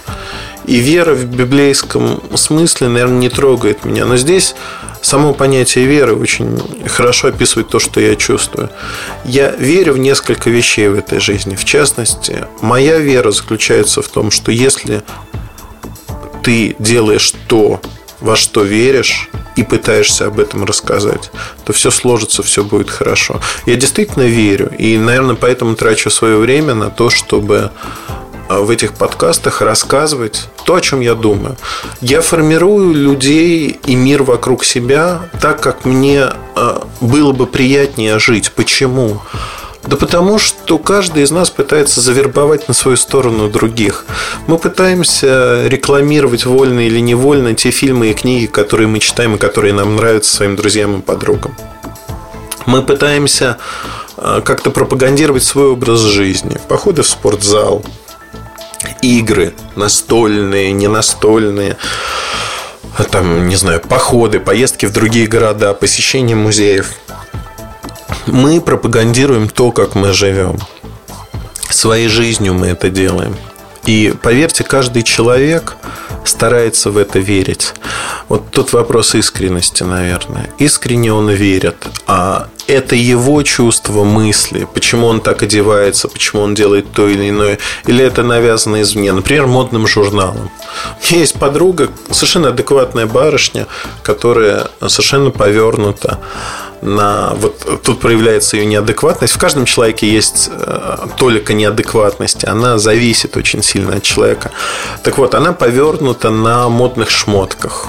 И 0.67 0.81
вера 0.81 1.15
в 1.15 1.25
библейском 1.25 2.23
смысле, 2.37 2.88
наверное, 2.88 3.19
не 3.19 3.31
трогает 3.31 3.85
меня. 3.85 4.05
Но 4.05 4.19
здесь 4.19 4.55
само 5.00 5.33
понятие 5.33 5.87
веры 5.87 6.15
очень 6.15 6.61
хорошо 6.87 7.29
описывает 7.29 7.69
то, 7.69 7.79
что 7.79 8.00
я 8.00 8.17
чувствую. 8.17 8.69
Я 9.25 9.50
верю 9.50 9.95
в 9.95 9.99
несколько 9.99 10.50
вещей 10.50 10.88
в 10.88 10.95
этой 10.95 11.21
жизни. 11.21 11.55
В 11.57 11.65
частности, 11.65 12.45
моя 12.61 12.99
вера 12.99 13.31
заключается 13.31 14.03
в 14.03 14.09
том, 14.09 14.31
что 14.31 14.53
если 14.53 15.03
ты 16.43 16.77
делаешь 16.79 17.33
то, 17.47 17.81
во 18.21 18.37
что 18.37 18.63
веришь, 18.63 19.29
и 19.59 19.65
пытаешься 19.65 20.27
об 20.27 20.39
этом 20.39 20.65
рассказать, 20.65 21.33
то 21.65 21.73
все 21.73 21.91
сложится, 21.91 22.45
все 22.45 22.63
будет 22.63 22.91
хорошо. 22.91 23.41
Я 23.67 23.75
действительно 23.75 24.23
верю, 24.23 24.71
и, 24.79 24.97
наверное, 24.97 25.35
поэтому 25.35 25.75
трачу 25.75 26.11
свое 26.11 26.37
время 26.37 26.75
на 26.75 26.91
то, 26.91 27.11
чтобы 27.11 27.73
а, 28.49 28.61
в 28.61 28.71
этих 28.71 28.95
подкастах 28.95 29.61
рассказывать 29.61 30.49
то, 30.65 30.77
о 30.77 30.81
чем 30.81 31.01
я 31.01 31.15
думаю. 31.15 31.57
Я 32.01 32.21
формирую 32.21 32.95
людей 32.95 33.79
и 33.85 33.97
мир 33.97 34.23
вокруг 34.23 34.65
себя 34.65 35.23
так, 35.41 35.61
как 35.61 35.85
мне 35.85 36.29
а, 36.55 36.87
было 37.01 37.33
бы 37.33 37.47
приятнее 37.47 38.21
жить. 38.21 38.53
Почему? 38.53 39.21
Да 39.88 39.97
потому 39.97 40.38
что 40.38 40.76
каждый 40.78 41.23
из 41.23 41.30
нас 41.30 41.49
пытается 41.49 42.02
завербовать 42.02 42.68
на 42.68 42.75
свою 42.75 42.99
сторону 42.99 43.49
других. 43.49 44.04
Мы 44.47 44.59
пытаемся 44.59 45.66
рекламировать 45.66 46.45
вольно 46.45 46.80
или 46.80 47.00
невольно 47.00 47.54
те 47.54 47.71
фильмы 47.71 48.11
и 48.11 48.12
книги, 48.14 48.45
которые 48.45 48.87
мы 48.87 48.99
читаем 48.99 49.37
и 49.37 49.38
которые 49.38 49.73
нам 49.73 49.97
нравятся 49.97 50.37
своим 50.37 50.57
друзьям 50.57 50.99
и 50.99 51.02
подругам. 51.02 51.57
Мы 52.66 52.83
пытаемся 52.83 53.57
а, 54.18 54.42
как-то 54.42 54.71
пропагандировать 54.71 55.42
свой 55.42 55.68
образ 55.68 56.00
жизни. 56.00 56.61
Походы 56.68 57.00
в 57.00 57.09
спортзал, 57.09 57.83
игры 59.00 59.54
настольные, 59.75 60.73
не 60.73 60.88
настольные 60.88 61.78
там, 63.11 63.49
не 63.49 63.57
знаю, 63.57 63.80
походы, 63.80 64.38
поездки 64.38 64.85
в 64.85 64.92
другие 64.92 65.26
города, 65.28 65.73
посещение 65.73 66.37
музеев– 66.37 66.90
мы 68.27 68.61
пропагандируем 68.61 69.49
то, 69.49 69.71
как 69.73 69.95
мы 69.95 70.12
живем. 70.12 70.59
Своей 71.71 72.09
жизнью 72.09 72.55
мы 72.55 72.69
это 72.69 72.88
делаем. 72.88 73.37
И 73.87 74.15
поверьте, 74.23 74.65
каждый 74.65 75.03
человек 75.03 75.77
старается 76.25 76.91
в 76.91 76.99
это 76.99 77.19
верить. 77.19 77.73
Вот 78.29 78.50
тут 78.50 78.75
вопрос 78.75 79.15
искренности, 79.15 79.83
наверное. 79.83 80.50
Искренне 80.59 81.12
он 81.12 81.31
верит, 81.31 81.77
а 82.07 82.49
это 82.67 82.95
его 82.95 83.43
чувство 83.43 84.05
мысли, 84.05 84.69
почему 84.75 85.07
он 85.07 85.23
так 85.23 85.43
одевается, 85.43 86.09
почему 86.09 86.43
он 86.43 86.55
делает 86.55 86.93
то 86.93 87.09
или 87.09 87.31
иное, 87.31 87.59
или 87.87 88.05
это 88.05 88.23
навязано 88.23 88.83
извне, 88.83 89.11
например, 89.12 89.47
модным 89.47 89.87
журналом. 89.87 90.50
У 91.00 91.11
меня 91.11 91.21
есть 91.21 91.38
подруга, 91.38 91.88
совершенно 92.11 92.49
адекватная 92.49 93.07
барышня, 93.07 93.67
которая 94.03 94.69
совершенно 94.87 95.31
повернута 95.31 96.19
на 96.83 97.35
вот 97.35 97.83
тут 97.83 98.01
проявляется 98.01 98.57
ее 98.57 98.67
неадекватность. 98.67 99.35
В 99.35 99.39
каждом 99.39 99.65
человеке 99.65 100.11
есть 100.11 100.51
э, 100.51 101.07
толика 101.17 101.53
неадекватности. 101.53 102.47
Она 102.47 102.79
зависит 102.79 103.37
очень 103.37 103.63
сильно 103.63 103.97
от 103.97 104.03
человека. 104.03 104.51
Так 105.03 105.19
вот, 105.19 105.35
она 105.35 105.53
повернута 105.53 106.31
на 106.31 106.69
модных 106.69 107.11
шмотках. 107.11 107.89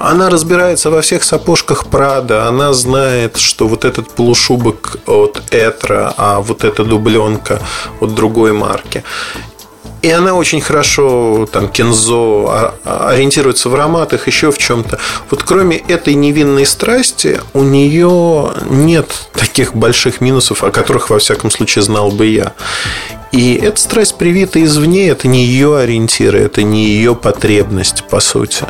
Она 0.00 0.30
разбирается 0.30 0.90
во 0.90 1.00
всех 1.00 1.24
сапожках 1.24 1.86
Прада. 1.86 2.46
Она 2.46 2.72
знает, 2.72 3.36
что 3.36 3.66
вот 3.66 3.84
этот 3.84 4.10
полушубок 4.10 4.96
от 5.06 5.42
Этра, 5.50 6.14
а 6.16 6.40
вот 6.40 6.64
эта 6.64 6.84
дубленка 6.84 7.60
от 8.00 8.14
другой 8.14 8.52
марки. 8.52 9.02
И 10.02 10.10
она 10.10 10.34
очень 10.34 10.60
хорошо, 10.60 11.48
там, 11.50 11.68
Кензо, 11.68 12.46
а, 12.48 12.74
а, 12.84 13.08
ориентируется 13.10 13.68
в 13.68 13.74
ароматах, 13.74 14.28
еще 14.28 14.52
в 14.52 14.58
чем-то. 14.58 14.98
Вот 15.30 15.42
кроме 15.42 15.76
этой 15.76 16.14
невинной 16.14 16.66
страсти, 16.66 17.40
у 17.52 17.62
нее 17.62 18.52
нет 18.70 19.10
таких 19.32 19.74
больших 19.74 20.20
минусов, 20.20 20.62
о 20.62 20.70
которых, 20.70 21.10
во 21.10 21.18
всяком 21.18 21.50
случае, 21.50 21.82
знал 21.82 22.10
бы 22.10 22.26
я. 22.26 22.52
И 23.32 23.54
эта 23.54 23.80
страсть 23.80 24.16
привита 24.16 24.62
извне, 24.62 25.08
это 25.08 25.26
не 25.26 25.44
ее 25.44 25.76
ориентиры, 25.76 26.40
это 26.40 26.62
не 26.62 26.86
ее 26.86 27.14
потребность, 27.14 28.04
по 28.04 28.20
сути. 28.20 28.64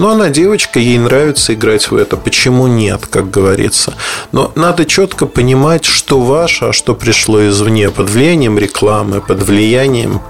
Но 0.00 0.12
она 0.12 0.30
девочка, 0.30 0.78
ей 0.78 0.98
нравится 0.98 1.52
играть 1.52 1.90
в 1.90 1.94
это. 1.94 2.16
Почему 2.16 2.66
нет, 2.66 3.06
как 3.06 3.30
говорится? 3.30 3.92
Но 4.32 4.50
надо 4.54 4.86
четко 4.86 5.26
понимать, 5.26 5.84
что 5.84 6.22
ваше, 6.22 6.64
а 6.64 6.72
что 6.72 6.94
пришло 6.94 7.46
извне, 7.46 7.90
под 7.90 8.08
влиянием 8.08 8.58
рекламы, 8.58 9.20
под 9.20 9.42
влиянием 9.42 10.22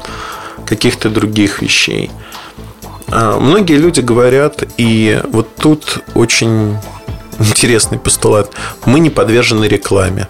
каких-то 0.67 1.09
других 1.09 1.63
вещей. 1.63 2.11
А 3.07 3.39
многие 3.39 3.77
люди 3.77 4.01
говорят, 4.01 4.65
и 4.77 5.21
вот 5.31 5.55
тут 5.55 6.03
очень 6.15 6.77
интересный 7.39 8.01
постулат, 8.01 8.51
мы 8.87 8.99
не 8.99 9.11
подвержены 9.11 9.67
рекламе. 9.67 10.27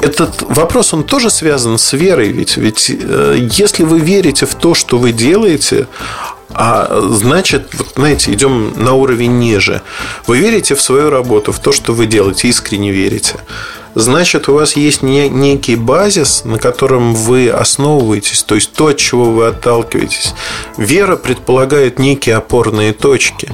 Этот 0.00 0.42
вопрос, 0.42 0.92
он 0.92 1.04
тоже 1.04 1.30
связан 1.30 1.78
с 1.78 1.94
верой, 1.94 2.30
ведь, 2.30 2.58
ведь 2.58 2.90
э, 2.90 3.48
если 3.52 3.84
вы 3.84 4.00
верите 4.00 4.44
в 4.44 4.54
то, 4.54 4.74
что 4.74 4.98
вы 4.98 5.12
делаете, 5.12 5.86
а 6.54 7.00
значит, 7.10 7.68
вот, 7.74 7.92
знаете, 7.96 8.32
идем 8.32 8.72
на 8.76 8.94
уровень 8.94 9.38
ниже. 9.38 9.82
Вы 10.26 10.38
верите 10.38 10.74
в 10.74 10.80
свою 10.80 11.10
работу, 11.10 11.52
в 11.52 11.58
то, 11.58 11.72
что 11.72 11.92
вы 11.92 12.06
делаете, 12.06 12.48
искренне 12.48 12.90
верите. 12.90 13.36
Значит, 13.94 14.48
у 14.48 14.54
вас 14.54 14.76
есть 14.76 15.02
некий 15.02 15.76
базис, 15.76 16.44
на 16.44 16.58
котором 16.58 17.14
вы 17.14 17.50
основываетесь, 17.50 18.42
то 18.42 18.54
есть 18.54 18.72
то, 18.72 18.88
от 18.88 18.96
чего 18.96 19.30
вы 19.30 19.46
отталкиваетесь. 19.46 20.34
Вера 20.78 21.16
предполагает 21.16 21.98
некие 21.98 22.36
опорные 22.36 22.94
точки. 22.94 23.50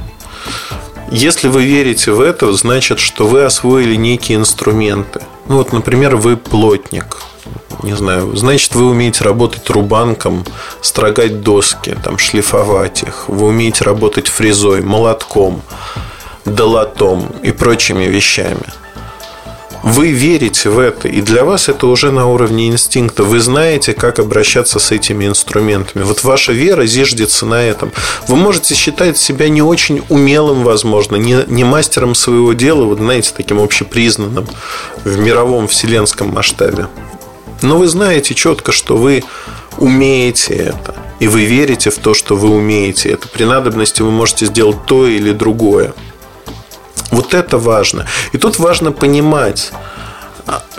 Если 1.10 1.48
вы 1.48 1.64
верите 1.64 2.12
в 2.12 2.20
это, 2.20 2.52
значит, 2.52 3.00
что 3.00 3.26
вы 3.26 3.42
освоили 3.42 3.96
некие 3.96 4.38
инструменты. 4.38 5.22
Ну 5.48 5.56
вот, 5.56 5.72
например, 5.72 6.16
вы 6.16 6.36
плотник 6.36 7.18
не 7.82 7.94
знаю, 7.94 8.36
значит, 8.36 8.74
вы 8.74 8.86
умеете 8.86 9.24
работать 9.24 9.68
рубанком, 9.70 10.44
строгать 10.80 11.42
доски, 11.42 11.96
там, 12.02 12.18
шлифовать 12.18 13.02
их. 13.02 13.28
Вы 13.28 13.46
умеете 13.46 13.84
работать 13.84 14.28
фрезой, 14.28 14.82
молотком, 14.82 15.62
долотом 16.44 17.26
и 17.42 17.52
прочими 17.52 18.04
вещами. 18.04 18.66
Вы 19.82 20.10
верите 20.10 20.70
в 20.70 20.78
это, 20.78 21.08
и 21.08 21.20
для 21.20 21.44
вас 21.44 21.68
это 21.68 21.86
уже 21.86 22.10
на 22.10 22.26
уровне 22.26 22.68
инстинкта. 22.68 23.22
Вы 23.22 23.40
знаете, 23.40 23.94
как 23.94 24.18
обращаться 24.18 24.78
с 24.78 24.90
этими 24.90 25.26
инструментами. 25.26 26.02
Вот 26.02 26.24
ваша 26.24 26.52
вера 26.52 26.84
зиждется 26.86 27.46
на 27.46 27.62
этом. 27.62 27.92
Вы 28.26 28.36
можете 28.36 28.74
считать 28.74 29.18
себя 29.18 29.48
не 29.48 29.62
очень 29.62 30.02
умелым, 30.08 30.64
возможно, 30.64 31.16
не, 31.16 31.44
не 31.46 31.64
мастером 31.64 32.14
своего 32.14 32.52
дела, 32.52 32.84
вот 32.84 32.98
знаете, 32.98 33.32
таким 33.36 33.60
общепризнанным 33.60 34.46
в 35.04 35.18
мировом 35.18 35.68
вселенском 35.68 36.28
масштабе. 36.28 36.86
Но 37.62 37.78
вы 37.78 37.88
знаете 37.88 38.34
четко, 38.34 38.72
что 38.72 38.96
вы 38.96 39.22
умеете 39.78 40.54
это. 40.54 40.94
И 41.20 41.26
вы 41.26 41.44
верите 41.44 41.90
в 41.90 41.98
то, 41.98 42.14
что 42.14 42.36
вы 42.36 42.48
умеете 42.50 43.10
это. 43.10 43.28
При 43.28 43.44
надобности 43.44 44.02
вы 44.02 44.10
можете 44.10 44.46
сделать 44.46 44.86
то 44.86 45.06
или 45.06 45.32
другое. 45.32 45.92
Вот 47.10 47.34
это 47.34 47.58
важно. 47.58 48.06
И 48.32 48.38
тут 48.38 48.58
важно 48.58 48.92
понимать, 48.92 49.72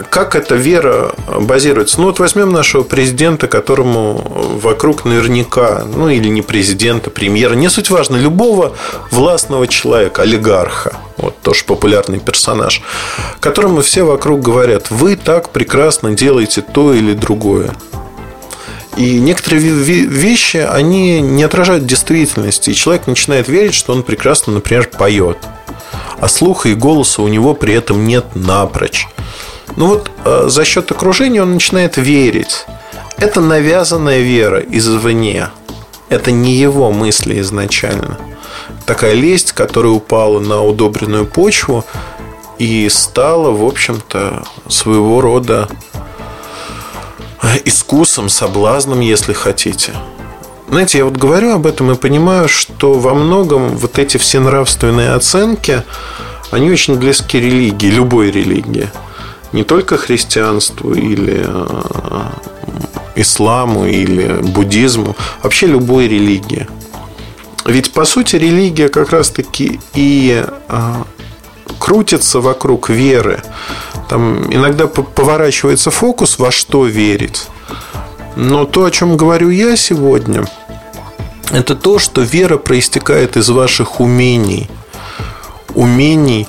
как 0.10 0.36
эта 0.36 0.56
вера 0.56 1.14
базируется? 1.40 2.00
Ну, 2.02 2.08
вот 2.08 2.20
возьмем 2.20 2.52
нашего 2.52 2.84
президента, 2.84 3.48
которому 3.48 4.16
вокруг 4.62 5.06
наверняка, 5.06 5.84
ну, 5.86 6.10
или 6.10 6.28
не 6.28 6.42
президента, 6.42 7.10
премьера, 7.10 7.54
не 7.54 7.70
суть 7.70 7.90
важно, 7.90 8.16
любого 8.16 8.76
властного 9.12 9.68
человека, 9.68 10.24
олигарха, 10.24 10.94
вот 11.18 11.40
тоже 11.42 11.66
популярный 11.66 12.20
персонаж, 12.20 12.82
которому 13.40 13.82
все 13.82 14.04
вокруг 14.04 14.42
говорят, 14.42 14.90
вы 14.90 15.16
так 15.16 15.50
прекрасно 15.50 16.14
делаете 16.14 16.62
то 16.62 16.94
или 16.94 17.14
другое. 17.14 17.72
И 18.98 19.20
некоторые 19.20 19.62
вещи, 19.62 20.58
они 20.58 21.22
не 21.22 21.44
отражают 21.44 21.86
действительности. 21.86 22.72
И 22.72 22.76
человек 22.76 23.08
начинает 23.08 23.48
верить, 23.48 23.74
что 23.74 23.94
он 23.94 24.04
прекрасно, 24.04 24.54
например, 24.54 24.90
поет. 24.90 25.38
А 26.22 26.28
слуха 26.28 26.70
и 26.70 26.74
голоса 26.74 27.22
у 27.22 27.28
него 27.28 27.54
при 27.54 27.74
этом 27.74 28.06
нет 28.06 28.36
напрочь. 28.36 29.08
Ну 29.76 29.88
вот 29.88 30.12
э, 30.26 30.46
за 30.48 30.66
счет 30.66 30.92
окружения 30.92 31.42
он 31.42 31.54
начинает 31.54 31.98
верить. 31.98 32.66
Это 33.18 33.42
навязанная 33.42 34.20
вера 34.20 34.60
извне. 34.60 35.50
Это 36.10 36.32
не 36.32 36.54
его 36.54 36.92
мысли 36.92 37.40
изначально. 37.40 38.18
Такая 38.86 39.14
лесть, 39.14 39.52
которая 39.52 39.92
упала 39.92 40.40
на 40.40 40.64
удобренную 40.64 41.26
почву 41.26 41.86
и 42.58 42.90
стала, 42.90 43.52
в 43.52 43.64
общем-то, 43.64 44.44
своего 44.68 45.22
рода 45.22 45.70
искусом, 47.66 48.30
соблазном, 48.30 49.00
если 49.00 49.34
хотите. 49.34 49.94
Знаете, 50.70 51.00
я 51.00 51.06
вот 51.06 51.18
говорю 51.18 51.54
об 51.54 51.66
этом 51.66 51.92
и 51.92 51.96
понимаю, 51.96 52.48
что 52.48 52.94
во 52.94 53.16
многом 53.16 53.70
вот 53.70 53.98
эти 53.98 54.18
все 54.18 54.40
нравственные 54.40 55.14
оценки, 55.14 55.82
они 56.52 56.70
очень 56.70 56.96
близки 56.96 57.40
религии, 57.40 57.88
любой 57.88 58.30
религии. 58.30 58.88
Не 59.52 59.64
только 59.64 59.98
христианству 59.98 60.94
или 60.94 61.44
э, 61.44 62.30
исламу 63.16 63.88
или 63.88 64.42
буддизму, 64.44 65.16
вообще 65.42 65.66
любой 65.66 66.08
религии. 66.08 66.68
Ведь, 67.66 67.92
по 67.92 68.06
сути, 68.06 68.36
религия 68.36 68.90
как 68.90 69.10
раз-таки 69.10 69.80
и 69.96 70.46
э, 70.68 70.94
крутится 71.80 72.42
вокруг 72.42 72.90
веры. 72.90 73.42
Там 74.08 74.54
иногда 74.54 74.86
поворачивается 74.86 75.90
фокус, 75.90 76.38
во 76.38 76.52
что 76.52 76.86
верить. 76.86 77.48
Но 78.36 78.66
то, 78.66 78.86
о 78.86 78.92
чем 78.92 79.18
говорю 79.18 79.50
я 79.50 79.76
сегодня, 79.76 80.46
это 81.52 81.76
то, 81.76 82.00
что 82.00 82.22
вера 82.22 82.58
проистекает 82.58 83.38
из 83.38 83.50
ваших 83.50 84.00
умений. 84.00 84.70
Умений. 85.74 86.48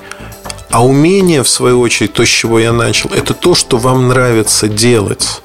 А 0.71 0.85
умение, 0.85 1.43
в 1.43 1.49
свою 1.49 1.81
очередь, 1.81 2.13
то, 2.13 2.25
с 2.25 2.29
чего 2.29 2.59
я 2.59 2.73
начал, 2.73 3.11
это 3.11 3.35
то, 3.35 3.55
что 3.55 3.77
вам 3.79 4.09
нравится 4.09 4.69
делать. 4.69 5.43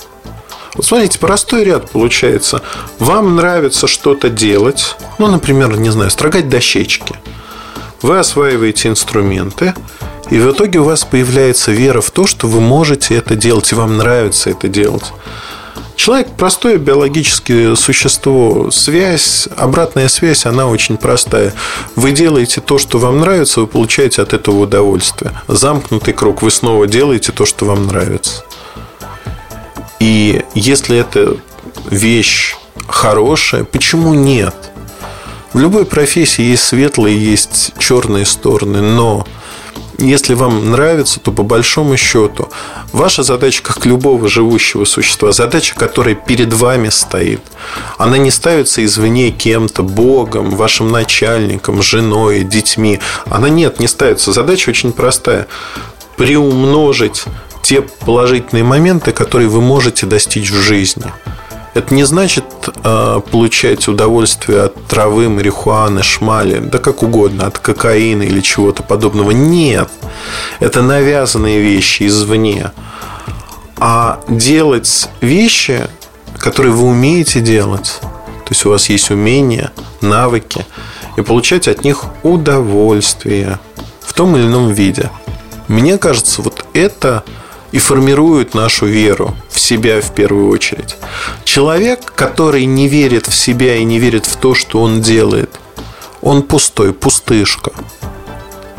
Вот 0.75 0.85
смотрите, 0.85 1.17
простой 1.19 1.63
ряд 1.63 1.89
получается. 1.89 2.61
Вам 2.99 3.35
нравится 3.35 3.87
что-то 3.87 4.29
делать. 4.29 4.95
Ну, 5.17 5.27
например, 5.27 5.77
не 5.79 5.89
знаю, 5.89 6.11
строгать 6.11 6.49
дощечки. 6.49 7.15
Вы 8.01 8.19
осваиваете 8.19 8.89
инструменты, 8.89 9.73
и 10.29 10.37
в 10.37 10.51
итоге 10.51 10.79
у 10.79 10.83
вас 10.83 11.05
появляется 11.05 11.71
вера 11.71 12.01
в 12.01 12.11
то, 12.11 12.27
что 12.27 12.47
вы 12.47 12.59
можете 12.59 13.15
это 13.15 13.35
делать, 13.35 13.71
и 13.71 13.75
вам 13.75 13.97
нравится 13.97 14.49
это 14.49 14.67
делать. 14.67 15.05
Человек 15.95 16.27
простое 16.37 16.77
биологическое 16.77 17.75
существо. 17.75 18.69
Связь, 18.69 19.47
обратная 19.57 20.09
связь, 20.09 20.45
она 20.45 20.67
очень 20.67 20.97
простая. 20.97 21.53
Вы 21.95 22.11
делаете 22.11 22.61
то, 22.61 22.77
что 22.77 22.99
вам 22.99 23.21
нравится, 23.21 23.61
вы 23.61 23.67
получаете 23.67 24.21
от 24.21 24.33
этого 24.33 24.63
удовольствие. 24.63 25.31
Замкнутый 25.47 26.13
круг. 26.13 26.41
Вы 26.41 26.51
снова 26.51 26.85
делаете 26.85 27.31
то, 27.31 27.45
что 27.45 27.65
вам 27.65 27.87
нравится. 27.87 28.43
И 29.99 30.43
если 30.53 30.97
эта 30.97 31.37
вещь 31.89 32.55
хорошая, 32.87 33.63
почему 33.63 34.13
нет? 34.13 34.55
В 35.53 35.59
любой 35.59 35.85
профессии 35.85 36.43
есть 36.43 36.63
светлые, 36.63 37.17
есть 37.17 37.71
черные 37.79 38.25
стороны, 38.25 38.81
но 38.81 39.25
если 39.97 40.33
вам 40.33 40.71
нравится, 40.71 41.19
то 41.19 41.31
по 41.31 41.43
большому 41.43 41.97
счету 41.97 42.49
ваша 42.91 43.23
задача, 43.23 43.63
как 43.63 43.85
любого 43.85 44.27
живущего 44.27 44.85
существа, 44.85 45.31
задача, 45.31 45.75
которая 45.75 46.15
перед 46.15 46.53
вами 46.53 46.89
стоит, 46.89 47.41
она 47.97 48.17
не 48.17 48.31
ставится 48.31 48.83
извне 48.83 49.31
кем-то, 49.31 49.83
Богом, 49.83 50.51
вашим 50.51 50.91
начальником, 50.91 51.81
женой, 51.81 52.43
детьми. 52.43 52.99
Она 53.25 53.49
нет, 53.49 53.79
не 53.79 53.87
ставится. 53.87 54.31
Задача 54.31 54.69
очень 54.69 54.91
простая. 54.91 55.47
Приумножить 56.17 57.23
те 57.61 57.81
положительные 57.81 58.63
моменты, 58.63 59.11
которые 59.11 59.49
вы 59.49 59.61
можете 59.61 60.05
достичь 60.05 60.51
в 60.51 60.61
жизни– 60.61 61.11
это 61.75 61.93
не 61.93 62.05
значит 62.05 62.45
э, 62.83 63.21
получать 63.29 63.87
удовольствие 63.89 64.63
от 64.63 64.87
травы, 64.87 65.27
марихуаны, 65.27 66.03
шмали, 66.03 66.59
да 66.59 66.79
как 66.79 67.03
угодно, 67.03 67.47
от 67.47 67.59
кокаина 67.59 68.23
или 68.23 68.39
чего-то 68.39 68.81
подобного. 68.81 69.31
Нет. 69.31 69.89
Это 70.61 70.81
навязанные 70.81 71.59
вещи 71.59 72.07
извне. 72.07 72.71
А 73.77 74.21
делать 74.29 75.09
вещи, 75.19 75.85
которые 76.37 76.71
вы 76.71 76.83
умеете 76.87 77.41
делать, 77.41 77.99
то 78.01 78.51
есть 78.51 78.65
у 78.65 78.69
вас 78.69 78.89
есть 78.89 79.11
умения, 79.11 79.73
навыки, 79.99 80.65
и 81.17 81.21
получать 81.21 81.67
от 81.67 81.83
них 81.83 82.05
удовольствие 82.23 83.59
в 83.99 84.13
том 84.13 84.37
или 84.37 84.45
ином 84.45 84.71
виде. 84.71 85.11
Мне 85.67 85.97
кажется, 85.97 86.41
вот 86.41 86.65
это 86.73 87.25
и 87.75 87.77
формируют 87.77 88.53
нашу 88.53 88.85
веру 88.85 89.35
в 89.49 89.59
себя 89.59 89.99
в 89.99 90.15
первую 90.15 90.47
очередь. 90.49 90.95
Человек, 91.43 92.13
который 92.15 92.63
не 92.63 92.87
верит 92.87 93.27
в 93.27 93.35
себя 93.35 93.75
и 93.75 93.83
не 93.83 93.99
верит 93.99 94.25
в 94.25 94.37
то, 94.37 94.55
что 94.55 94.79
он 94.79 95.01
делает, 95.01 95.59
он 96.21 96.43
пустой, 96.43 96.93
пустышка. 96.93 97.73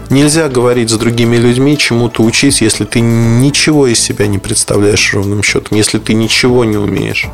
Нельзя 0.09 0.49
говорить 0.49 0.89
с 0.89 0.95
другими 0.95 1.37
людьми, 1.37 1.77
чему-то 1.77 2.23
учить, 2.23 2.63
если 2.63 2.87
ты 2.87 3.01
ничего 3.01 3.87
из 3.87 4.01
себя 4.01 4.29
не 4.29 4.39
представляешь 4.39 5.13
ровным 5.13 5.43
счетом, 5.43 5.77
если 5.77 5.99
ты 5.99 6.15
ничего 6.15 6.65
не 6.65 6.79
умеешь. 6.79 7.27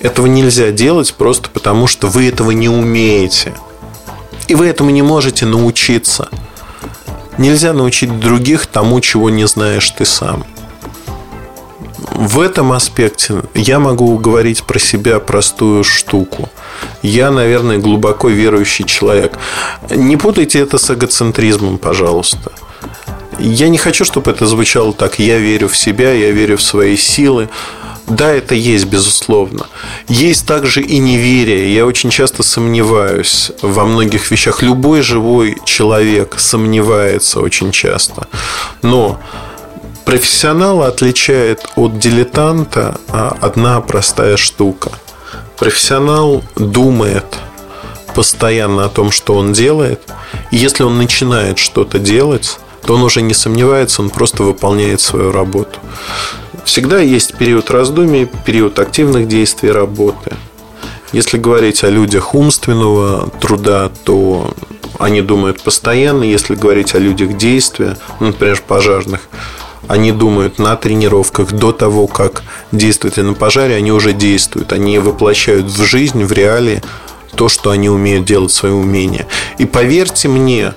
Этого 0.00 0.28
нельзя 0.28 0.70
делать 0.70 1.12
просто 1.12 1.50
потому, 1.50 1.88
что 1.88 2.08
вы 2.08 2.26
этого 2.26 2.52
не 2.52 2.70
умеете. 2.70 3.52
И 4.48 4.54
вы 4.54 4.66
этому 4.66 4.88
не 4.88 5.02
можете 5.02 5.44
научиться. 5.44 6.30
Нельзя 7.36 7.74
научить 7.74 8.18
других 8.18 8.64
тому, 8.64 8.98
чего 9.02 9.28
не 9.28 9.46
знаешь 9.46 9.90
ты 9.90 10.06
сам 10.06 10.46
в 12.14 12.40
этом 12.40 12.72
аспекте 12.72 13.42
я 13.54 13.78
могу 13.78 14.16
говорить 14.18 14.62
про 14.64 14.78
себя 14.78 15.18
простую 15.20 15.84
штуку. 15.84 16.48
Я, 17.02 17.30
наверное, 17.30 17.78
глубоко 17.78 18.28
верующий 18.28 18.84
человек. 18.84 19.38
Не 19.90 20.16
путайте 20.16 20.60
это 20.60 20.78
с 20.78 20.90
эгоцентризмом, 20.90 21.78
пожалуйста. 21.78 22.52
Я 23.38 23.68
не 23.68 23.78
хочу, 23.78 24.04
чтобы 24.04 24.30
это 24.30 24.46
звучало 24.46 24.92
так. 24.92 25.18
Я 25.18 25.38
верю 25.38 25.68
в 25.68 25.76
себя, 25.76 26.12
я 26.12 26.30
верю 26.30 26.56
в 26.56 26.62
свои 26.62 26.96
силы. 26.96 27.48
Да, 28.06 28.32
это 28.32 28.54
есть, 28.54 28.86
безусловно. 28.86 29.66
Есть 30.08 30.46
также 30.46 30.82
и 30.82 30.98
неверие. 30.98 31.72
Я 31.72 31.86
очень 31.86 32.10
часто 32.10 32.42
сомневаюсь 32.42 33.52
во 33.62 33.84
многих 33.84 34.30
вещах. 34.30 34.62
Любой 34.62 35.02
живой 35.02 35.56
человек 35.64 36.34
сомневается 36.38 37.40
очень 37.40 37.70
часто. 37.70 38.26
Но 38.82 39.20
Профессионала 40.04 40.88
отличает 40.88 41.66
от 41.76 41.98
дилетанта 41.98 42.98
а, 43.08 43.36
одна 43.40 43.80
простая 43.80 44.36
штука. 44.36 44.90
Профессионал 45.58 46.42
думает 46.56 47.26
постоянно 48.14 48.86
о 48.86 48.88
том, 48.88 49.10
что 49.10 49.34
он 49.34 49.52
делает. 49.52 50.00
И 50.50 50.56
если 50.56 50.82
он 50.82 50.98
начинает 50.98 51.58
что-то 51.58 51.98
делать, 51.98 52.58
то 52.84 52.94
он 52.94 53.02
уже 53.02 53.22
не 53.22 53.34
сомневается, 53.34 54.02
он 54.02 54.10
просто 54.10 54.42
выполняет 54.42 55.00
свою 55.00 55.32
работу. 55.32 55.78
Всегда 56.64 57.00
есть 57.00 57.36
период 57.36 57.70
раздумий, 57.70 58.28
период 58.44 58.78
активных 58.78 59.28
действий 59.28 59.70
работы. 59.70 60.32
Если 61.12 61.38
говорить 61.38 61.82
о 61.82 61.90
людях 61.90 62.34
умственного 62.34 63.28
труда, 63.40 63.90
то 64.04 64.54
они 64.98 65.22
думают 65.22 65.60
постоянно. 65.62 66.22
Если 66.22 66.54
говорить 66.54 66.94
о 66.94 66.98
людях 66.98 67.36
действия, 67.36 67.96
например, 68.20 68.62
пожарных, 68.66 69.20
они 69.90 70.12
думают 70.12 70.60
на 70.60 70.76
тренировках 70.76 71.52
до 71.52 71.72
того, 71.72 72.06
как 72.06 72.44
действовать 72.70 73.16
на 73.16 73.34
пожаре, 73.34 73.74
они 73.74 73.90
уже 73.90 74.12
действуют. 74.12 74.72
Они 74.72 75.00
воплощают 75.00 75.66
в 75.66 75.84
жизнь, 75.84 76.22
в 76.22 76.30
реалии 76.30 76.80
то, 77.34 77.48
что 77.48 77.70
они 77.70 77.88
умеют 77.88 78.24
делать, 78.24 78.52
свои 78.52 78.70
умения. 78.70 79.26
И 79.58 79.64
поверьте 79.64 80.28
мне, 80.28 80.74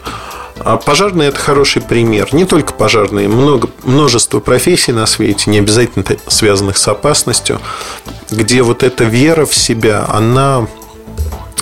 а 0.57 0.77
пожарные– 0.77 1.27
это 1.29 1.37
хороший 1.37 1.83
пример. 1.83 2.33
Не 2.33 2.45
только 2.45 2.73
пожарные, 2.73 3.27
много, 3.27 3.69
множество 3.83 4.39
профессий 4.39 4.93
на 4.93 5.05
свете, 5.05 5.51
не 5.51 5.59
обязательно 5.59 6.03
связанных 6.27 6.77
с 6.77 6.87
опасностью, 6.87 7.61
где 8.31 8.63
вот 8.63 8.81
эта 8.81 9.03
вера 9.03 9.45
в 9.45 9.53
себя, 9.53 10.05
она 10.09 10.67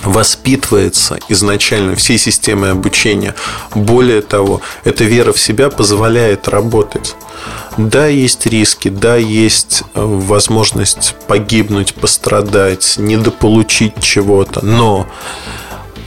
воспитывается 0.02 1.18
изначально 1.28 1.94
всей 1.96 2.18
системой 2.18 2.72
обучения. 2.72 3.34
Более 3.74 4.22
того, 4.22 4.60
эта 4.84 5.04
вера 5.04 5.32
в 5.32 5.40
себя 5.40 5.70
позволяет 5.70 6.48
работать. 6.48 7.14
Да, 7.76 8.06
есть 8.06 8.46
риски, 8.46 8.88
да, 8.88 9.16
есть 9.16 9.82
э, 9.94 10.00
возможность 10.02 11.14
погибнуть, 11.26 11.94
пострадать, 11.94 12.96
недополучить 12.98 14.00
чего-то, 14.00 14.64
но 14.64 15.06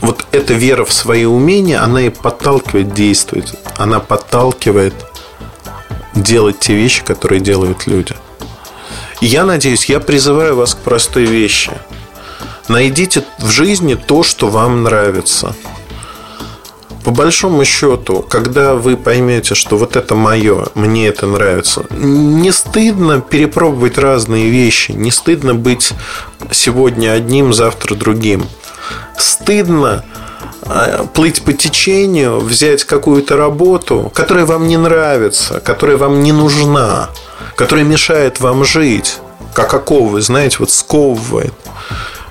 вот 0.00 0.26
эта 0.30 0.54
вера 0.54 0.84
в 0.84 0.92
свои 0.92 1.24
умения, 1.24 1.82
она 1.82 2.02
и 2.02 2.10
подталкивает 2.10 2.94
действовать. 2.94 3.54
Она 3.76 3.98
подталкивает 3.98 4.94
делать 6.14 6.60
те 6.60 6.74
вещи, 6.74 7.02
которые 7.02 7.40
делают 7.40 7.86
люди. 7.86 8.14
Я 9.20 9.44
надеюсь, 9.44 9.86
я 9.86 9.98
призываю 9.98 10.56
вас 10.56 10.74
к 10.74 10.78
простой 10.78 11.24
вещи. 11.24 11.72
Найдите 12.68 13.24
в 13.38 13.48
жизни 13.48 13.94
то, 13.94 14.22
что 14.22 14.48
вам 14.48 14.82
нравится. 14.82 15.54
По 17.04 17.12
большому 17.12 17.64
счету, 17.64 18.24
когда 18.28 18.74
вы 18.74 18.96
поймете, 18.96 19.54
что 19.54 19.76
вот 19.76 19.94
это 19.94 20.16
мое, 20.16 20.66
мне 20.74 21.06
это 21.06 21.26
нравится, 21.26 21.86
не 21.90 22.50
стыдно 22.50 23.20
перепробовать 23.20 23.96
разные 23.96 24.50
вещи, 24.50 24.90
не 24.90 25.12
стыдно 25.12 25.54
быть 25.54 25.92
сегодня 26.50 27.12
одним, 27.12 27.54
завтра 27.54 27.94
другим. 27.94 28.44
Стыдно 29.16 30.04
а, 30.62 31.06
плыть 31.06 31.42
по 31.42 31.52
течению, 31.52 32.40
взять 32.40 32.82
какую-то 32.82 33.36
работу, 33.36 34.10
которая 34.12 34.44
вам 34.44 34.66
не 34.66 34.76
нравится, 34.76 35.60
которая 35.60 35.96
вам 35.96 36.24
не 36.24 36.32
нужна, 36.32 37.10
которая 37.54 37.84
мешает 37.84 38.40
вам 38.40 38.64
жить, 38.64 39.18
как 39.54 39.72
оковы, 39.72 40.20
знаете, 40.20 40.56
вот 40.58 40.72
сковывает 40.72 41.54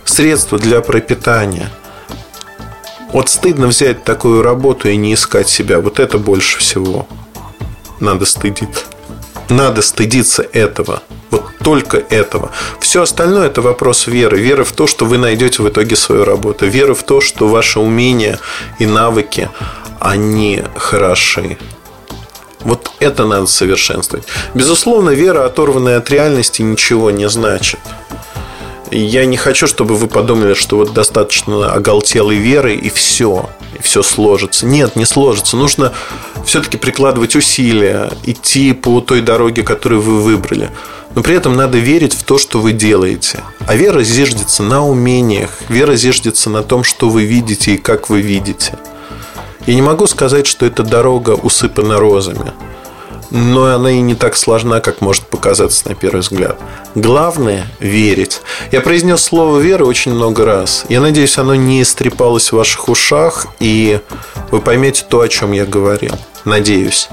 средства 0.06 0.58
для 0.58 0.82
пропитания. 0.82 1.70
Вот 3.12 3.30
стыдно 3.30 3.68
взять 3.68 4.04
такую 4.04 4.42
работу 4.42 4.90
и 4.90 4.96
не 4.96 5.14
искать 5.14 5.50
себя. 5.50 5.80
Вот 5.80 6.00
это 6.00 6.18
больше 6.18 6.60
всего 6.60 7.08
надо 8.00 8.26
стыдиться. 8.26 8.86
Надо 9.50 9.82
стыдиться 9.82 10.44
этого. 10.54 11.04
Вот 11.32 11.44
только 11.64 11.98
этого. 11.98 12.52
Все 12.80 13.02
остальное 13.02 13.48
это 13.48 13.62
вопрос 13.62 14.08
веры. 14.08 14.38
Веры 14.38 14.64
в 14.64 14.72
то, 14.72 14.88
что 14.88 15.06
вы 15.06 15.18
найдете 15.18 15.62
в 15.62 15.70
итоге 15.70 15.96
свою 15.96 16.26
работу. 16.26 16.66
Веры 16.66 16.94
в 16.94 17.04
то, 17.04 17.22
что 17.22 17.48
ваши 17.48 17.80
умения 17.80 18.40
и 18.80 18.86
навыки, 18.86 19.50
они 20.00 20.64
хороши. 20.76 21.58
Вот 22.62 22.92
это 23.00 23.26
надо 23.26 23.46
совершенствовать. 23.46 24.26
Безусловно, 24.56 25.12
вера, 25.12 25.46
оторванная 25.46 25.98
от 25.98 26.10
реальности, 26.10 26.64
ничего 26.64 27.12
не 27.12 27.30
значит. 27.30 27.80
Я 28.92 29.26
не 29.26 29.38
хочу, 29.38 29.68
чтобы 29.68 29.96
вы 29.96 30.08
подумали, 30.08 30.54
что 30.54 30.78
вот 30.78 30.94
достаточно 30.94 31.72
оголтелой 31.74 32.38
веры 32.38 32.76
и 32.76 32.90
все, 32.90 33.50
и 33.78 33.82
все 33.82 34.04
сложится. 34.04 34.66
Нет, 34.66 34.96
не 34.96 35.06
сложится. 35.06 35.58
Нужно 35.58 35.94
все-таки 36.46 36.78
прикладывать 36.78 37.36
усилия, 37.36 38.12
идти 38.26 38.74
по 38.74 39.02
той 39.02 39.22
дороге, 39.22 39.64
которую 39.64 40.02
вы 40.02 40.22
выбрали. 40.22 40.70
Но 41.16 41.24
при 41.24 41.36
этом 41.36 41.56
надо 41.56 41.78
верить 41.78 42.14
в 42.14 42.24
то, 42.24 42.38
что 42.38 42.60
вы 42.60 42.74
делаете. 42.74 43.40
А 43.68 43.76
вера 43.76 44.04
зиждется 44.04 44.64
на 44.64 44.86
умениях, 44.86 45.52
вера 45.70 45.96
зиждется 45.96 46.50
на 46.50 46.62
том, 46.62 46.84
что 46.84 47.10
вы 47.10 47.24
видите 47.24 47.76
и 47.76 47.78
как 47.78 48.10
вы 48.10 48.22
видите. 48.22 48.78
Я 49.66 49.74
не 49.74 49.82
могу 49.82 50.06
сказать, 50.08 50.46
что 50.46 50.66
эта 50.66 50.84
дорога 50.84 51.32
усыпана 51.32 52.00
розами 52.00 52.54
но 53.32 53.66
она 53.66 53.92
и 53.92 54.02
не 54.02 54.16
так 54.16 54.36
сложна, 54.36 54.80
как 54.80 55.02
может 55.02 55.28
показаться 55.28 55.88
на 55.90 55.96
первый 55.96 56.22
взгляд. 56.22 56.58
Главное– 56.96 57.68
верить. 57.80 58.42
Я 58.72 58.82
произнес 58.82 59.22
слово 59.22 59.60
«вера» 59.60 59.86
очень 59.86 60.14
много 60.14 60.46
раз. 60.46 60.86
Я 60.90 61.02
надеюсь, 61.02 61.38
оно 61.38 61.56
не 61.56 61.82
истрепалось 61.82 62.52
в 62.52 62.56
ваших 62.56 62.90
ушах, 62.90 63.48
и 63.60 64.00
вы 64.52 64.62
поймете 64.62 65.06
то, 65.08 65.22
о 65.22 65.28
чем 65.28 65.52
я 65.52 65.66
говорил. 65.66 66.16
Надеюсь. 66.46 67.10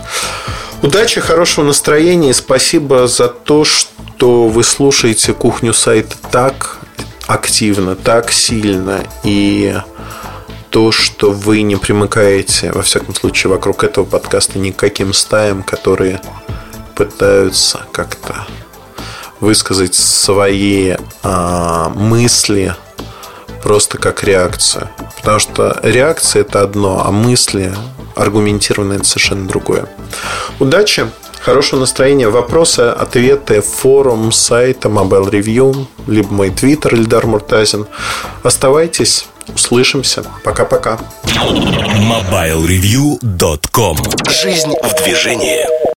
Удачи, 0.83 1.21
хорошего 1.21 1.65
настроения 1.65 2.35
спасибо 2.35 3.07
за 3.07 3.29
то, 3.29 3.65
что 3.65 4.49
вы 4.49 4.65
слушаете 4.65 5.33
кухню 5.33 5.73
сайта 5.73 6.17
так 6.31 6.79
активно, 7.27 7.95
так 7.97 8.31
сильно 8.31 9.01
и 9.25 9.77
то, 10.73 10.91
что 10.91 11.33
вы 11.33 11.61
не 11.61 11.77
примыкаете, 11.77 12.73
во 12.73 12.81
всяком 12.81 13.15
случае, 13.15 13.51
вокруг 13.51 13.85
этого 13.85 14.07
подкаста 14.07 14.59
никаким 14.59 15.13
стаям, 15.13 15.63
которые 15.63 16.19
пытаются 16.97 17.83
как-то 17.93 18.47
высказать 19.39 19.95
свои 19.95 20.95
а, 21.23 21.91
мысли 21.91 22.75
просто 23.63 23.99
как 23.99 24.25
реакцию. 24.25 24.89
Потому 25.19 25.39
что 25.41 25.79
реакция 25.83 26.41
это 26.41 26.63
одно, 26.63 27.05
а 27.05 27.11
мысли 27.11 27.75
аргументированные 28.17 28.97
это 28.97 29.07
совершенно 29.07 29.47
другое. 29.47 29.91
Удачи, 30.59 31.07
хорошего 31.43 31.81
настроения, 31.81 32.31
вопросы, 32.31 32.81
ответы, 32.81 33.61
форум, 33.61 34.33
сайта, 34.33 34.89
Mobile 34.89 35.31
Review, 35.31 35.87
либо 36.07 36.33
мой 36.33 36.49
твиттер 36.49 36.95
Ильдар 36.95 37.27
Муртазин. 37.27 37.87
Оставайтесь 38.43 39.27
Услышимся. 39.55 40.25
Пока-пока. 40.45 40.99
MobileReview.com 41.27 43.97
Жизнь 44.31 44.75
в 44.83 44.95
движении. 45.03 45.92